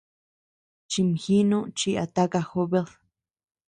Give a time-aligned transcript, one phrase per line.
[0.89, 2.87] Chimjinu chi a taka jobed.